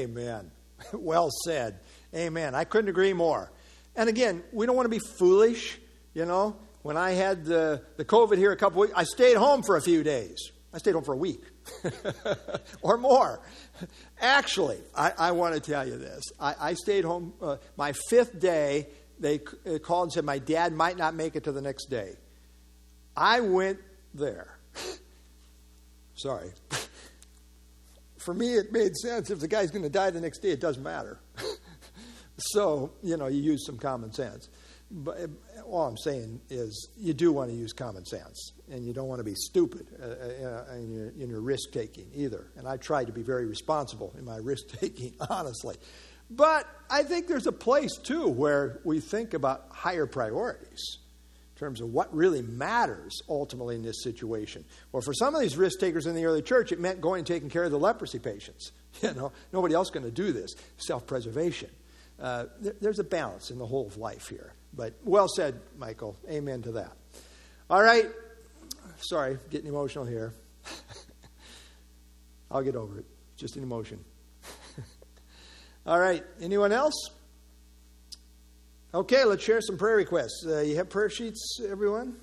[0.00, 0.50] Amen.
[0.94, 1.80] Well said.
[2.14, 2.54] Amen.
[2.54, 3.52] I couldn't agree more.
[3.94, 5.78] And again, we don't want to be foolish.
[6.14, 9.62] You know, when I had the, the COVID here a couple weeks, I stayed home
[9.62, 10.52] for a few days.
[10.72, 11.42] I stayed home for a week
[12.82, 13.40] or more.
[14.20, 16.22] Actually, I, I, want to tell you this.
[16.38, 18.86] I, I stayed home uh, my fifth day.
[19.18, 22.14] They called and said my dad might not make it to the next day.
[23.16, 23.80] I went
[24.14, 24.58] there.
[26.14, 26.50] Sorry.
[28.20, 29.30] For me, it made sense.
[29.30, 31.20] If the guy's going to die the next day, it doesn't matter.
[32.36, 34.48] so, you know, you use some common sense.
[34.90, 35.30] But
[35.64, 39.20] all I'm saying is you do want to use common sense, and you don't want
[39.20, 42.50] to be stupid uh, uh, in your, in your risk taking either.
[42.56, 45.76] And I try to be very responsible in my risk taking, honestly.
[46.28, 50.98] But I think there's a place, too, where we think about higher priorities
[51.60, 54.64] terms of what really matters ultimately in this situation.
[54.90, 57.26] Well, for some of these risk takers in the early church, it meant going and
[57.26, 58.72] taking care of the leprosy patients.
[59.02, 60.56] You know, nobody else going to do this.
[60.76, 61.70] Self preservation.
[62.20, 64.52] Uh, there, there's a balance in the whole of life here.
[64.74, 66.16] But well said, Michael.
[66.28, 66.90] Amen to that.
[67.70, 68.06] All right.
[68.98, 70.34] Sorry, getting emotional here.
[72.50, 73.06] I'll get over it.
[73.36, 74.04] Just an emotion.
[75.86, 76.24] All right.
[76.40, 77.10] Anyone else?
[78.92, 80.44] Okay, let's share some prayer requests.
[80.44, 82.16] Uh, you have prayer sheets, everyone?